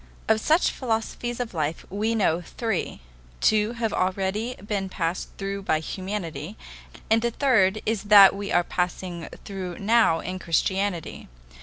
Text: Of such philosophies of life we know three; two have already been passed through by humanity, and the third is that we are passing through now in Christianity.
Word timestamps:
Of 0.27 0.41
such 0.41 0.71
philosophies 0.71 1.39
of 1.39 1.53
life 1.53 1.85
we 1.91 2.15
know 2.15 2.41
three; 2.41 3.01
two 3.39 3.73
have 3.73 3.93
already 3.93 4.55
been 4.55 4.89
passed 4.89 5.29
through 5.37 5.61
by 5.61 5.79
humanity, 5.79 6.57
and 7.11 7.21
the 7.21 7.29
third 7.29 7.83
is 7.85 8.01
that 8.05 8.35
we 8.35 8.51
are 8.51 8.63
passing 8.63 9.27
through 9.45 9.77
now 9.77 10.19
in 10.19 10.39
Christianity. 10.39 11.27